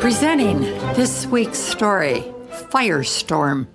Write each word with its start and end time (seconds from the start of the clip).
Presenting 0.00 0.62
this 0.94 1.26
week's 1.26 1.58
story 1.58 2.24
Firestorm. 2.50 3.66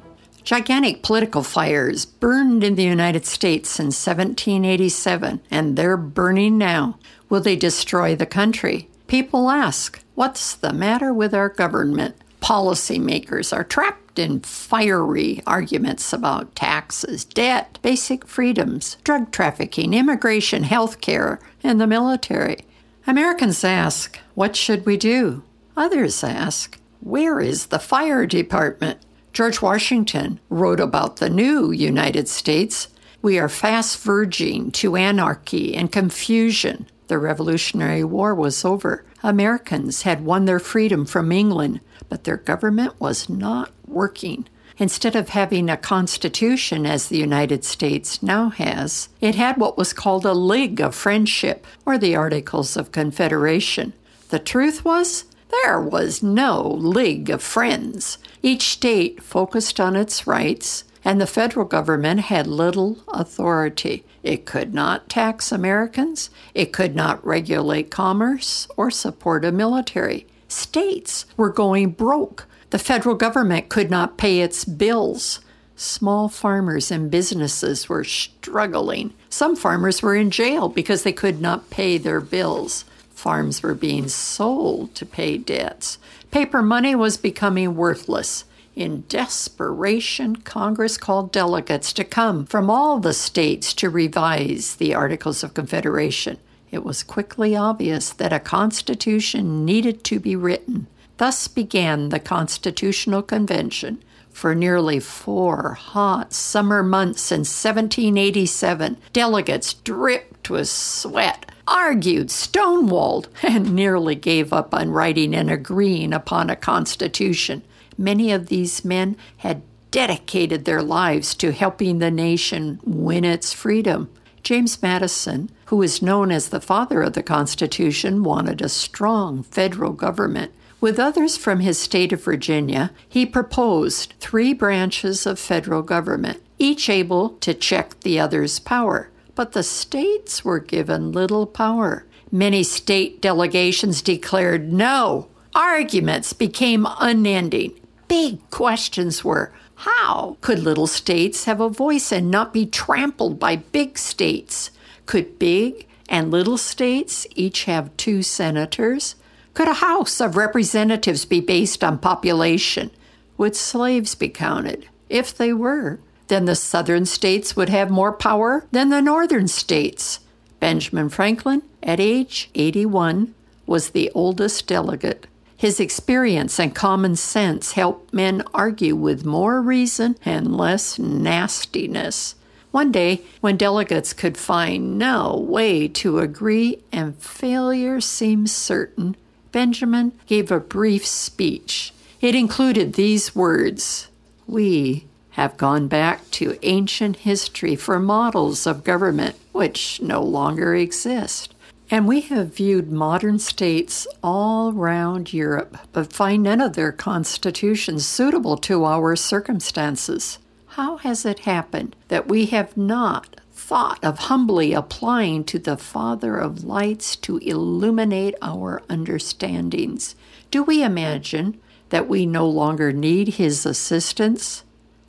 Gigantic 0.43 1.03
political 1.03 1.43
fires 1.43 2.03
burned 2.07 2.63
in 2.63 2.73
the 2.73 2.83
United 2.83 3.27
States 3.27 3.79
in 3.79 3.85
1787, 3.85 5.41
and 5.51 5.75
they're 5.77 5.95
burning 5.95 6.57
now. 6.57 6.97
Will 7.29 7.41
they 7.41 7.55
destroy 7.55 8.15
the 8.15 8.25
country? 8.25 8.89
People 9.05 9.51
ask, 9.51 10.03
what's 10.15 10.55
the 10.55 10.73
matter 10.73 11.13
with 11.13 11.35
our 11.35 11.47
government? 11.47 12.15
Policymakers 12.41 13.55
are 13.55 13.63
trapped 13.63 14.17
in 14.17 14.39
fiery 14.39 15.43
arguments 15.45 16.11
about 16.11 16.55
taxes, 16.55 17.23
debt, 17.23 17.77
basic 17.83 18.25
freedoms, 18.25 18.97
drug 19.03 19.31
trafficking, 19.31 19.93
immigration, 19.93 20.63
health 20.63 21.01
care, 21.01 21.39
and 21.63 21.79
the 21.79 21.85
military. 21.85 22.65
Americans 23.05 23.63
ask, 23.63 24.17
what 24.33 24.55
should 24.55 24.87
we 24.87 24.97
do? 24.97 25.43
Others 25.77 26.23
ask, 26.23 26.79
where 27.01 27.39
is 27.39 27.67
the 27.67 27.79
fire 27.79 28.25
department? 28.25 28.99
George 29.33 29.61
Washington 29.61 30.39
wrote 30.49 30.79
about 30.79 31.17
the 31.17 31.29
new 31.29 31.71
United 31.71 32.29
States. 32.29 32.87
We 33.21 33.37
are 33.37 33.49
fast 33.49 34.01
verging 34.01 34.71
to 34.71 34.95
anarchy 34.95 35.75
and 35.75 35.91
confusion. 35.91 36.87
The 37.07 37.17
Revolutionary 37.17 38.03
War 38.03 38.33
was 38.33 38.63
over. 38.63 39.05
Americans 39.21 40.03
had 40.03 40.23
won 40.23 40.45
their 40.45 40.59
freedom 40.59 41.05
from 41.05 41.31
England, 41.31 41.81
but 42.07 42.23
their 42.23 42.37
government 42.37 42.99
was 42.99 43.27
not 43.27 43.71
working. 43.85 44.47
Instead 44.77 45.15
of 45.15 45.29
having 45.29 45.69
a 45.69 45.77
constitution 45.77 46.85
as 46.85 47.07
the 47.07 47.17
United 47.17 47.63
States 47.65 48.23
now 48.23 48.49
has, 48.49 49.09
it 49.21 49.35
had 49.35 49.57
what 49.57 49.77
was 49.77 49.93
called 49.93 50.25
a 50.25 50.33
League 50.33 50.79
of 50.79 50.95
Friendship 50.95 51.65
or 51.85 51.97
the 51.97 52.15
Articles 52.15 52.75
of 52.77 52.91
Confederation. 52.91 53.93
The 54.29 54.39
truth 54.39 54.83
was, 54.83 55.25
there 55.49 55.79
was 55.79 56.23
no 56.23 56.61
League 56.61 57.29
of 57.29 57.41
Friends. 57.41 58.17
Each 58.41 58.63
state 58.69 59.21
focused 59.21 59.79
on 59.79 59.95
its 59.95 60.27
rights, 60.27 60.83
and 61.03 61.19
the 61.21 61.27
federal 61.27 61.65
government 61.65 62.21
had 62.21 62.47
little 62.47 62.97
authority. 63.07 64.03
It 64.23 64.45
could 64.45 64.73
not 64.73 65.09
tax 65.09 65.51
Americans, 65.51 66.29
it 66.53 66.73
could 66.73 66.95
not 66.95 67.25
regulate 67.25 67.91
commerce 67.91 68.67
or 68.75 68.89
support 68.89 69.45
a 69.45 69.51
military. 69.51 70.25
States 70.47 71.25
were 71.37 71.51
going 71.51 71.91
broke. 71.91 72.47
The 72.71 72.79
federal 72.79 73.15
government 73.15 73.69
could 73.69 73.89
not 73.91 74.17
pay 74.17 74.41
its 74.41 74.65
bills. 74.65 75.39
Small 75.75 76.29
farmers 76.29 76.89
and 76.89 77.11
businesses 77.11 77.89
were 77.89 78.03
struggling. 78.03 79.13
Some 79.29 79.55
farmers 79.55 80.01
were 80.01 80.15
in 80.15 80.31
jail 80.31 80.69
because 80.69 81.03
they 81.03 81.11
could 81.11 81.41
not 81.41 81.69
pay 81.69 81.97
their 81.97 82.21
bills. 82.21 82.85
Farms 83.25 83.63
were 83.63 83.73
being 83.73 84.07
sold 84.07 84.93
to 84.93 85.03
pay 85.03 85.39
debts. 85.39 85.97
Paper 86.29 86.61
money 86.61 86.93
was 86.93 87.17
becoming 87.17 87.75
worthless. 87.75 88.45
In 88.75 89.03
desperation, 89.09 90.35
Congress 90.35 90.95
called 90.95 91.31
delegates 91.31 91.91
to 91.93 92.03
come 92.03 92.45
from 92.45 92.69
all 92.69 92.99
the 92.99 93.15
states 93.15 93.73
to 93.73 93.89
revise 93.89 94.75
the 94.75 94.93
Articles 94.93 95.43
of 95.43 95.55
Confederation. 95.55 96.37
It 96.69 96.83
was 96.83 97.01
quickly 97.01 97.55
obvious 97.55 98.11
that 98.11 98.31
a 98.31 98.39
constitution 98.39 99.65
needed 99.65 100.03
to 100.03 100.19
be 100.19 100.35
written. 100.35 100.85
Thus 101.17 101.47
began 101.47 102.09
the 102.09 102.19
Constitutional 102.19 103.23
Convention. 103.23 104.03
For 104.29 104.53
nearly 104.53 104.99
four 104.99 105.73
hot 105.73 106.31
summer 106.31 106.83
months 106.83 107.31
in 107.31 107.39
1787, 107.39 108.97
delegates 109.13 109.73
dripped 109.73 110.51
with 110.51 110.69
sweat 110.69 111.44
argued, 111.67 112.27
stonewalled, 112.27 113.27
and 113.43 113.75
nearly 113.75 114.15
gave 114.15 114.53
up 114.53 114.73
on 114.73 114.91
writing 114.91 115.33
and 115.33 115.49
agreeing 115.49 116.13
upon 116.13 116.49
a 116.49 116.55
constitution. 116.55 117.63
Many 117.97 118.31
of 118.31 118.47
these 118.47 118.83
men 118.83 119.15
had 119.37 119.61
dedicated 119.91 120.65
their 120.65 120.83
lives 120.83 121.33
to 121.35 121.51
helping 121.51 121.99
the 121.99 122.11
nation 122.11 122.79
win 122.83 123.23
its 123.23 123.53
freedom. 123.53 124.09
James 124.43 124.81
Madison, 124.81 125.49
who 125.67 125.81
is 125.81 126.01
known 126.01 126.31
as 126.31 126.49
the 126.49 126.61
father 126.61 127.01
of 127.01 127.13
the 127.13 127.23
Constitution, 127.23 128.21
wanted 128.21 128.61
a 128.61 128.69
strong 128.69 129.43
federal 129.43 129.93
government. 129.93 130.51
With 130.81 130.99
others 130.99 131.37
from 131.37 131.61
his 131.61 131.79
state 131.79 132.11
of 132.11 132.23
Virginia, 132.23 132.91
he 133.07 133.25
proposed 133.25 134.13
three 134.19 134.53
branches 134.53 135.25
of 135.25 135.39
federal 135.39 135.81
government, 135.81 136.43
each 136.59 136.89
able 136.89 137.29
to 137.29 137.53
check 137.53 137.99
the 138.01 138.19
other's 138.19 138.59
power 138.59 139.09
but 139.35 139.51
the 139.51 139.63
states 139.63 140.43
were 140.43 140.59
given 140.59 141.11
little 141.11 141.45
power. 141.45 142.05
Many 142.31 142.63
state 142.63 143.21
delegations 143.21 144.01
declared 144.01 144.73
no. 144.73 145.27
Arguments 145.53 146.33
became 146.33 146.87
unending. 146.99 147.79
Big 148.07 148.49
questions 148.49 149.23
were 149.23 149.53
how 149.75 150.37
could 150.41 150.59
little 150.59 150.87
states 150.87 151.45
have 151.45 151.59
a 151.59 151.69
voice 151.69 152.11
and 152.11 152.31
not 152.31 152.53
be 152.53 152.65
trampled 152.65 153.39
by 153.39 153.57
big 153.57 153.97
states? 153.97 154.71
Could 155.05 155.37
big 155.37 155.85
and 156.07 156.31
little 156.31 156.57
states 156.57 157.27
each 157.35 157.65
have 157.65 157.95
two 157.97 158.23
senators? 158.23 159.15
Could 159.53 159.67
a 159.67 159.75
House 159.75 160.21
of 160.21 160.37
Representatives 160.37 161.25
be 161.25 161.41
based 161.41 161.83
on 161.83 161.97
population? 161.99 162.91
Would 163.37 163.55
slaves 163.55 164.15
be 164.15 164.29
counted? 164.29 164.87
If 165.09 165.35
they 165.37 165.53
were, 165.53 165.99
then 166.27 166.45
the 166.45 166.55
southern 166.55 167.05
states 167.05 167.55
would 167.55 167.69
have 167.69 167.89
more 167.89 168.11
power 168.11 168.65
than 168.71 168.89
the 168.89 169.01
northern 169.01 169.47
states. 169.47 170.19
Benjamin 170.59 171.09
Franklin, 171.09 171.61
at 171.83 171.99
age 171.99 172.49
81, 172.55 173.33
was 173.65 173.89
the 173.89 174.11
oldest 174.13 174.67
delegate. 174.67 175.27
His 175.57 175.79
experience 175.79 176.59
and 176.59 176.75
common 176.75 177.15
sense 177.15 177.73
helped 177.73 178.13
men 178.13 178.43
argue 178.53 178.95
with 178.95 179.25
more 179.25 179.61
reason 179.61 180.17
and 180.25 180.55
less 180.55 180.99
nastiness. 180.99 182.35
One 182.71 182.91
day, 182.91 183.21
when 183.39 183.55
delegates 183.55 184.11
could 184.11 184.37
find 184.37 184.97
no 184.97 185.37
way 185.47 185.87
to 185.87 186.19
agree 186.19 186.83
and 186.91 187.15
failure 187.17 188.01
seemed 188.01 188.49
certain, 188.49 189.15
Benjamin 189.53 190.11
gave 190.27 190.51
a 190.51 190.59
brief 190.59 191.05
speech. 191.05 191.93
It 192.19 192.35
included 192.35 192.93
these 192.93 193.33
words 193.33 194.09
We, 194.45 195.05
have 195.35 195.57
gone 195.57 195.85
back 195.89 196.31
to 196.31 196.57
ancient 196.63 197.17
history 197.17 197.75
for 197.75 197.99
models 197.99 198.65
of 198.65 198.85
government 198.85 199.35
which 199.51 200.01
no 200.01 200.23
longer 200.23 200.73
exist. 200.73 201.53
And 201.91 202.07
we 202.07 202.21
have 202.21 202.55
viewed 202.55 202.89
modern 202.89 203.39
states 203.39 204.07
all 204.23 204.71
round 204.71 205.33
Europe, 205.33 205.77
but 205.91 206.13
find 206.13 206.43
none 206.43 206.61
of 206.61 206.73
their 206.73 206.93
constitutions 206.93 208.07
suitable 208.07 208.55
to 208.57 208.85
our 208.85 209.17
circumstances. 209.17 210.39
How 210.67 210.97
has 210.97 211.25
it 211.25 211.39
happened 211.39 211.97
that 212.07 212.29
we 212.29 212.45
have 212.47 212.77
not 212.77 213.41
thought 213.53 214.01
of 214.03 214.19
humbly 214.19 214.73
applying 214.73 215.43
to 215.45 215.59
the 215.59 215.75
Father 215.75 216.37
of 216.37 216.63
lights 216.63 217.17
to 217.17 217.39
illuminate 217.39 218.35
our 218.41 218.81
understandings? 218.89 220.15
Do 220.49 220.63
we 220.63 220.81
imagine 220.81 221.59
that 221.89 222.07
we 222.07 222.25
no 222.25 222.47
longer 222.47 222.93
need 222.93 223.35
his 223.35 223.65
assistance? 223.65 224.63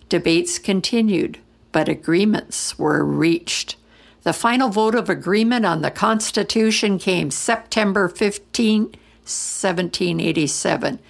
Debates 0.08 0.58
continued, 0.58 1.38
but 1.72 1.88
agreements 1.88 2.78
were 2.78 3.04
reached. 3.04 3.76
The 4.22 4.32
final 4.32 4.68
vote 4.68 4.94
of 4.94 5.08
agreement 5.08 5.66
on 5.66 5.82
the 5.82 5.90
Constitution 5.90 6.98
came 6.98 7.30
September 7.30 8.08
15, 8.08 8.82
1787. 8.82 11.00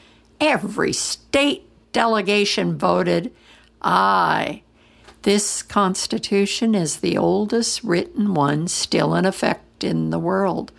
Every 0.41 0.93
state 0.93 1.69
delegation 1.93 2.77
voted 2.77 3.33
aye. 3.81 4.63
This 5.23 5.63
Constitution 5.63 6.75
is 6.75 6.99
the 6.99 7.17
oldest 7.17 7.83
written 7.83 8.35
one 8.35 8.69
still 8.69 9.15
in 9.15 9.25
effect 9.25 9.83
in 9.83 10.11
the 10.11 10.19
world. 10.19 10.73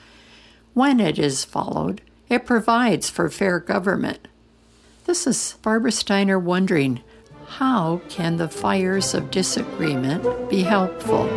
When 0.74 1.00
it 1.00 1.20
is 1.20 1.44
followed, 1.44 2.02
it 2.30 2.46
provides 2.46 3.10
for 3.10 3.30
fair 3.30 3.60
government. 3.60 4.28
This 5.06 5.26
is 5.26 5.58
Barbara 5.62 5.92
Steiner 5.92 6.38
wondering 6.38 7.02
how 7.48 8.02
can 8.10 8.38
the 8.38 8.50
fires 8.50 9.14
of 9.14 9.30
disagreement 9.32 10.50
be 10.50 10.64
helpful? 10.64 11.30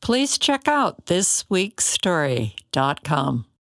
Please 0.00 0.38
check 0.38 0.66
out 0.66 1.04
thisweekstory.com. 1.06 3.44